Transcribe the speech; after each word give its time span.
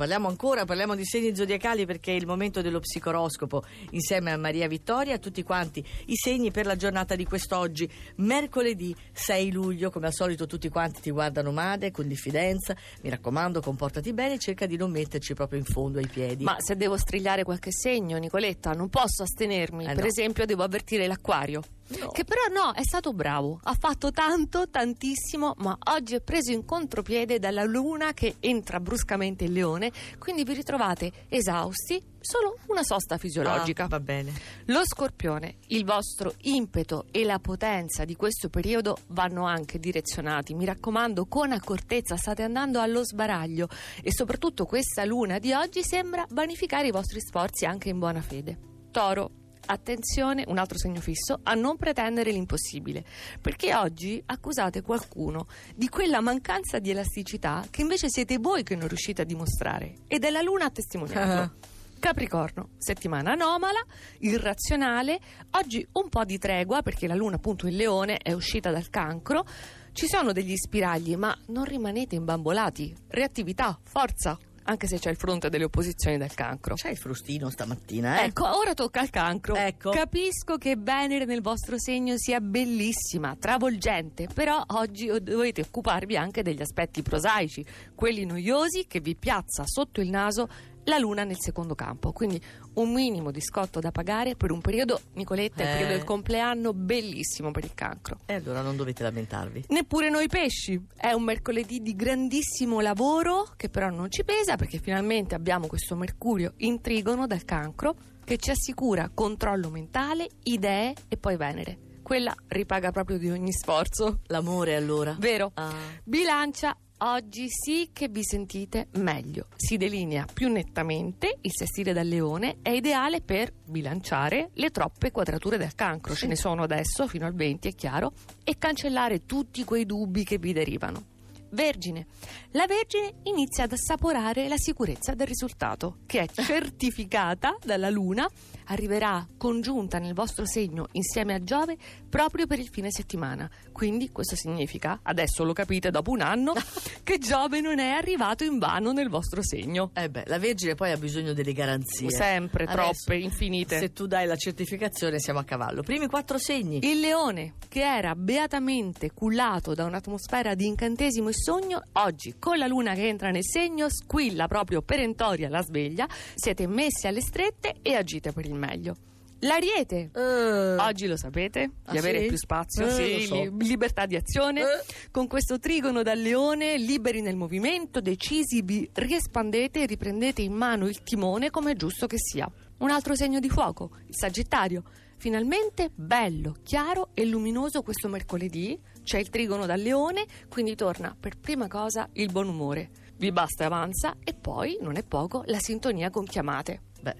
Parliamo 0.00 0.28
ancora, 0.28 0.64
parliamo 0.64 0.94
di 0.94 1.04
segni 1.04 1.36
zodiacali 1.36 1.84
perché 1.84 2.12
è 2.12 2.14
il 2.14 2.24
momento 2.24 2.62
dello 2.62 2.80
psicoroscopo 2.80 3.62
insieme 3.90 4.32
a 4.32 4.38
Maria 4.38 4.66
Vittoria, 4.66 5.16
a 5.16 5.18
tutti 5.18 5.42
quanti 5.42 5.84
i 6.06 6.16
segni 6.16 6.50
per 6.50 6.64
la 6.64 6.74
giornata 6.74 7.14
di 7.14 7.26
quest'oggi, 7.26 7.86
mercoledì 8.16 8.96
6 9.12 9.52
luglio, 9.52 9.90
come 9.90 10.06
al 10.06 10.14
solito 10.14 10.46
tutti 10.46 10.70
quanti 10.70 11.02
ti 11.02 11.10
guardano 11.10 11.52
male, 11.52 11.90
con 11.90 12.08
diffidenza, 12.08 12.74
mi 13.02 13.10
raccomando 13.10 13.60
comportati 13.60 14.14
bene, 14.14 14.38
cerca 14.38 14.64
di 14.64 14.78
non 14.78 14.90
metterci 14.90 15.34
proprio 15.34 15.58
in 15.58 15.66
fondo 15.66 15.98
ai 15.98 16.06
piedi. 16.06 16.44
Ma 16.44 16.56
se 16.60 16.76
devo 16.76 16.96
strigliare 16.96 17.44
qualche 17.44 17.70
segno, 17.70 18.16
Nicoletta, 18.16 18.72
non 18.72 18.88
posso 18.88 19.24
astenermi, 19.24 19.84
Eh 19.84 19.92
per 19.92 20.04
no. 20.04 20.06
esempio 20.06 20.46
devo 20.46 20.62
avvertire 20.62 21.06
l'acquario. 21.06 21.62
No. 21.98 22.08
Che 22.10 22.24
però 22.24 22.42
no, 22.52 22.72
è 22.72 22.84
stato 22.84 23.12
bravo, 23.12 23.58
ha 23.64 23.74
fatto 23.74 24.12
tanto, 24.12 24.68
tantissimo, 24.68 25.54
ma 25.58 25.76
oggi 25.92 26.14
è 26.14 26.20
preso 26.20 26.52
in 26.52 26.64
contropiede 26.64 27.40
dalla 27.40 27.64
luna 27.64 28.12
che 28.12 28.36
entra 28.38 28.78
bruscamente 28.78 29.44
in 29.44 29.52
leone, 29.52 29.90
quindi 30.18 30.44
vi 30.44 30.54
ritrovate 30.54 31.10
esausti, 31.28 32.00
solo 32.20 32.58
una 32.66 32.84
sosta 32.84 33.18
fisiologica. 33.18 33.84
Ah, 33.84 33.88
va 33.88 34.00
bene. 34.00 34.32
Lo 34.66 34.82
scorpione, 34.84 35.56
il 35.68 35.84
vostro 35.84 36.34
impeto 36.42 37.06
e 37.10 37.24
la 37.24 37.40
potenza 37.40 38.04
di 38.04 38.14
questo 38.14 38.48
periodo 38.48 38.96
vanno 39.08 39.44
anche 39.44 39.80
direzionati. 39.80 40.54
Mi 40.54 40.66
raccomando, 40.66 41.26
con 41.26 41.50
accortezza 41.50 42.16
state 42.16 42.44
andando 42.44 42.80
allo 42.80 43.04
sbaraglio 43.04 43.68
e 44.00 44.12
soprattutto 44.12 44.64
questa 44.64 45.04
luna 45.04 45.38
di 45.38 45.52
oggi 45.52 45.82
sembra 45.82 46.24
vanificare 46.30 46.86
i 46.86 46.92
vostri 46.92 47.20
sforzi 47.20 47.64
anche 47.64 47.88
in 47.88 47.98
buona 47.98 48.20
fede. 48.20 48.58
Toro. 48.92 49.39
Attenzione, 49.72 50.42
un 50.48 50.58
altro 50.58 50.78
segno 50.78 51.00
fisso, 51.00 51.38
a 51.44 51.54
non 51.54 51.76
pretendere 51.76 52.32
l'impossibile, 52.32 53.04
perché 53.40 53.72
oggi 53.72 54.20
accusate 54.26 54.82
qualcuno 54.82 55.46
di 55.76 55.88
quella 55.88 56.20
mancanza 56.20 56.80
di 56.80 56.90
elasticità 56.90 57.64
che 57.70 57.82
invece 57.82 58.08
siete 58.08 58.38
voi 58.38 58.64
che 58.64 58.74
non 58.74 58.88
riuscite 58.88 59.22
a 59.22 59.24
dimostrare 59.24 59.94
ed 60.08 60.24
è 60.24 60.30
la 60.30 60.42
luna 60.42 60.64
a 60.64 60.70
testimoniarlo. 60.70 61.40
Ah. 61.40 61.52
Capricorno, 62.00 62.70
settimana 62.78 63.30
anomala, 63.30 63.78
irrazionale, 64.18 65.20
oggi 65.50 65.86
un 65.92 66.08
po' 66.08 66.24
di 66.24 66.38
tregua 66.38 66.82
perché 66.82 67.06
la 67.06 67.14
luna 67.14 67.36
appunto 67.36 67.68
in 67.68 67.76
leone 67.76 68.16
è 68.16 68.32
uscita 68.32 68.72
dal 68.72 68.90
cancro, 68.90 69.46
ci 69.92 70.08
sono 70.08 70.32
degli 70.32 70.56
spiragli 70.56 71.14
ma 71.14 71.36
non 71.46 71.64
rimanete 71.64 72.16
imbambolati, 72.16 72.92
reattività, 73.06 73.78
forza, 73.80 74.36
anche 74.70 74.86
se 74.86 74.98
c'è 74.98 75.10
il 75.10 75.16
fronte 75.16 75.48
delle 75.48 75.64
opposizioni 75.64 76.16
del 76.16 76.32
cancro. 76.32 76.74
C'hai 76.76 76.92
il 76.92 76.98
frustino 76.98 77.50
stamattina, 77.50 78.20
eh? 78.20 78.26
Ecco, 78.26 78.56
ora 78.56 78.72
tocca 78.72 79.00
al 79.00 79.10
cancro. 79.10 79.54
Ecco. 79.56 79.90
Capisco 79.90 80.56
che 80.56 80.76
Venere 80.78 81.24
nel 81.24 81.42
vostro 81.42 81.78
segno 81.78 82.14
sia 82.16 82.40
bellissima, 82.40 83.36
travolgente, 83.38 84.28
però 84.32 84.62
oggi 84.68 85.06
dovete 85.20 85.62
occuparvi 85.62 86.16
anche 86.16 86.42
degli 86.42 86.62
aspetti 86.62 87.02
prosaici, 87.02 87.64
quelli 87.94 88.24
noiosi 88.24 88.86
che 88.86 89.00
vi 89.00 89.16
piazza 89.16 89.64
sotto 89.66 90.00
il 90.00 90.08
naso 90.08 90.48
la 90.84 90.98
luna 90.98 91.24
nel 91.24 91.36
secondo 91.38 91.74
campo. 91.74 92.12
Quindi 92.12 92.40
un 92.74 92.92
minimo 92.92 93.30
di 93.30 93.40
scotto 93.40 93.80
da 93.80 93.90
pagare 93.90 94.36
per 94.36 94.50
un 94.50 94.60
periodo, 94.60 95.00
Nicoletta, 95.14 95.62
il 95.62 95.68
Eh. 95.68 95.72
periodo 95.72 95.92
del 95.94 96.04
compleanno 96.04 96.72
bellissimo 96.72 97.50
per 97.50 97.64
il 97.64 97.74
cancro. 97.74 98.18
E 98.26 98.34
allora 98.34 98.60
non 98.62 98.76
dovete 98.76 99.02
lamentarvi. 99.02 99.64
Neppure 99.68 100.10
noi 100.10 100.28
pesci. 100.28 100.80
È 100.96 101.12
un 101.12 101.22
mercoledì 101.22 101.80
di 101.80 101.94
grandissimo 101.94 102.80
lavoro 102.80 103.48
che 103.56 103.68
però 103.68 103.88
non 103.90 104.10
ci 104.10 104.24
pesa 104.24 104.56
perché 104.56 104.78
finalmente 104.78 105.34
abbiamo 105.34 105.66
questo 105.66 105.96
Mercurio 105.96 106.54
in 106.58 106.80
trigono 106.80 107.26
dal 107.26 107.44
cancro 107.44 107.94
che 108.24 108.36
ci 108.36 108.50
assicura 108.50 109.10
controllo 109.12 109.70
mentale, 109.70 110.28
idee 110.44 110.94
e 111.08 111.16
poi 111.16 111.36
Venere. 111.36 111.78
Quella 112.02 112.34
ripaga 112.48 112.90
proprio 112.90 113.18
di 113.18 113.30
ogni 113.30 113.52
sforzo. 113.52 114.20
L'amore 114.26 114.74
allora. 114.74 115.14
Vero? 115.18 115.50
Ah. 115.54 115.72
Bilancia. 116.04 116.76
Oggi 117.02 117.46
sì 117.48 117.88
che 117.94 118.08
vi 118.08 118.22
sentite 118.22 118.88
meglio. 118.98 119.46
Si 119.56 119.78
delinea 119.78 120.26
più 120.30 120.50
nettamente, 120.50 121.38
il 121.40 121.50
sestile 121.50 121.94
dal 121.94 122.06
leone 122.06 122.58
è 122.60 122.68
ideale 122.68 123.22
per 123.22 123.54
bilanciare 123.64 124.50
le 124.52 124.68
troppe 124.68 125.10
quadrature 125.10 125.56
del 125.56 125.74
cancro, 125.74 126.14
ce 126.14 126.26
ne 126.26 126.36
sono 126.36 126.62
adesso 126.62 127.08
fino 127.08 127.24
al 127.24 127.34
20 127.34 127.68
è 127.68 127.74
chiaro, 127.74 128.12
e 128.44 128.58
cancellare 128.58 129.24
tutti 129.24 129.64
quei 129.64 129.86
dubbi 129.86 130.24
che 130.24 130.36
vi 130.36 130.52
derivano. 130.52 131.09
Vergine. 131.50 132.06
La 132.52 132.66
Vergine 132.66 133.14
inizia 133.24 133.64
ad 133.64 133.72
assaporare 133.72 134.48
la 134.48 134.56
sicurezza 134.56 135.14
del 135.14 135.26
risultato, 135.26 135.98
che 136.06 136.20
è 136.20 136.26
certificata 136.42 137.56
dalla 137.64 137.90
Luna, 137.90 138.28
arriverà 138.66 139.26
congiunta 139.36 139.98
nel 139.98 140.14
vostro 140.14 140.46
segno 140.46 140.88
insieme 140.92 141.34
a 141.34 141.42
Giove 141.42 141.76
proprio 142.08 142.46
per 142.46 142.58
il 142.58 142.68
fine 142.68 142.90
settimana. 142.90 143.48
Quindi 143.72 144.10
questo 144.10 144.36
significa, 144.36 145.00
adesso 145.02 145.44
lo 145.44 145.52
capite 145.52 145.90
dopo 145.90 146.10
un 146.10 146.20
anno, 146.20 146.52
che 147.02 147.18
Giove 147.18 147.60
non 147.60 147.78
è 147.78 147.90
arrivato 147.90 148.44
in 148.44 148.58
vano 148.58 148.92
nel 148.92 149.08
vostro 149.08 149.42
segno. 149.42 149.90
Eh 149.94 150.08
beh, 150.08 150.24
la 150.26 150.38
Vergine 150.38 150.74
poi 150.74 150.92
ha 150.92 150.96
bisogno 150.96 151.32
delle 151.32 151.52
garanzie. 151.52 152.10
Sempre, 152.10 152.64
Adesso, 152.64 153.04
troppe, 153.04 153.16
infinite. 153.16 153.78
Se 153.78 153.92
tu 153.92 154.06
dai 154.06 154.26
la 154.26 154.36
certificazione 154.36 155.18
siamo 155.18 155.38
a 155.38 155.44
cavallo. 155.44 155.82
Primi 155.82 156.06
quattro 156.06 156.38
segni. 156.38 156.78
Il 156.82 157.00
leone, 157.00 157.54
che 157.68 157.82
era 157.82 158.14
beatamente 158.14 159.12
cullato 159.12 159.74
da 159.74 159.84
un'atmosfera 159.84 160.54
di 160.54 160.66
incantesimo 160.66 161.28
e 161.28 161.32
sogno, 161.40 161.82
oggi 161.92 162.36
con 162.38 162.58
la 162.58 162.66
luna 162.66 162.94
che 162.94 163.08
entra 163.08 163.30
nel 163.30 163.44
segno 163.44 163.88
squilla 163.88 164.46
proprio 164.46 164.82
perentoria 164.82 165.48
la 165.48 165.62
sveglia, 165.62 166.06
siete 166.34 166.66
messi 166.66 167.06
alle 167.06 167.20
strette 167.20 167.76
e 167.82 167.94
agite 167.94 168.32
per 168.32 168.44
il 168.46 168.54
meglio. 168.54 168.94
L'ariete. 169.42 170.10
Eh, 170.14 170.76
Oggi 170.76 171.06
lo 171.06 171.16
sapete, 171.16 171.70
Ah, 171.84 171.92
di 171.92 171.98
avere 171.98 172.20
sì? 172.20 172.26
più 172.26 172.36
spazio, 172.36 172.86
Eh, 172.86 172.90
sì, 173.20 173.26
so. 173.26 173.34
li- 173.42 173.66
libertà 173.66 174.04
di 174.04 174.14
azione. 174.14 174.60
Eh. 174.60 174.64
Con 175.10 175.26
questo 175.28 175.58
trigono 175.58 176.02
dal 176.02 176.18
leone, 176.18 176.76
liberi 176.76 177.22
nel 177.22 177.36
movimento, 177.36 178.02
decisi, 178.02 178.60
vi 178.60 178.86
riespandete 178.92 179.80
e 179.82 179.86
riprendete 179.86 180.42
in 180.42 180.52
mano 180.52 180.86
il 180.88 181.02
timone 181.02 181.48
come 181.48 181.72
è 181.72 181.74
giusto 181.74 182.06
che 182.06 182.16
sia. 182.18 182.46
Un 182.78 182.90
altro 182.90 183.14
segno 183.14 183.40
di 183.40 183.48
fuoco, 183.48 183.92
il 184.08 184.14
Sagittario. 184.14 184.82
Finalmente 185.16 185.90
bello, 185.94 186.56
chiaro 186.62 187.08
e 187.14 187.24
luminoso 187.24 187.80
questo 187.82 188.08
mercoledì. 188.08 188.78
C'è 189.10 189.18
il 189.18 189.28
trigono 189.28 189.66
dal 189.66 189.80
leone, 189.80 190.24
quindi 190.48 190.76
torna 190.76 191.16
per 191.18 191.36
prima 191.36 191.66
cosa 191.66 192.08
il 192.12 192.30
buon 192.30 192.46
umore. 192.46 192.90
Vi 193.16 193.32
basta 193.32 193.64
e 193.64 193.66
avanza 193.66 194.14
e 194.22 194.34
poi, 194.34 194.78
non 194.80 194.94
è 194.94 195.02
poco, 195.02 195.42
la 195.46 195.58
sintonia 195.58 196.10
con 196.10 196.24
chiamate. 196.24 196.82
beh, 197.02 197.16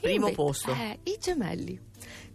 primo 0.00 0.26
Inve- 0.28 0.36
posto. 0.36 0.70
Eh, 0.72 1.00
i 1.02 1.16
gemelli. 1.20 1.76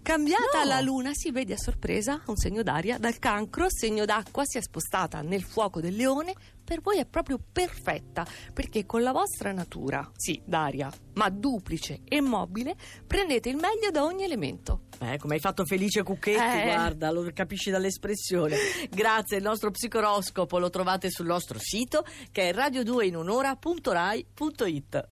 Cambiata 0.01 0.63
No. 0.63 0.67
la 0.67 0.81
luna, 0.81 1.11
si 1.13 1.31
vede 1.31 1.53
a 1.53 1.57
sorpresa 1.57 2.21
un 2.25 2.35
segno 2.35 2.63
d'aria. 2.63 2.97
Dal 2.97 3.17
cancro, 3.17 3.67
segno 3.69 4.03
d'acqua, 4.03 4.43
si 4.45 4.57
è 4.57 4.61
spostata 4.61 5.21
nel 5.21 5.41
fuoco 5.43 5.79
del 5.79 5.95
leone. 5.95 6.33
Per 6.61 6.81
voi 6.81 6.97
è 6.97 7.05
proprio 7.05 7.39
perfetta, 7.39 8.25
perché 8.53 8.85
con 8.85 9.03
la 9.03 9.13
vostra 9.13 9.53
natura, 9.53 10.09
sì, 10.17 10.41
d'aria, 10.43 10.91
ma 11.13 11.29
duplice 11.29 12.01
e 12.03 12.19
mobile, 12.19 12.75
prendete 13.07 13.47
il 13.47 13.55
meglio 13.55 13.89
da 13.89 14.03
ogni 14.03 14.23
elemento. 14.23 14.81
Eh, 14.99 15.17
come 15.19 15.35
hai 15.35 15.39
fatto 15.39 15.63
Felice 15.65 16.01
Cucchetti, 16.03 16.39
Eh. 16.59 16.63
guarda, 16.63 17.11
lo 17.11 17.29
capisci 17.33 17.69
dall'espressione. 17.69 18.57
Grazie, 18.89 19.37
il 19.37 19.43
nostro 19.43 19.69
psicoroscopo 19.69 20.57
lo 20.57 20.71
trovate 20.71 21.11
sul 21.11 21.27
nostro 21.27 21.59
sito 21.59 22.03
che 22.31 22.49
è 22.49 22.53
radio2inunora.rai.it. 22.53 25.05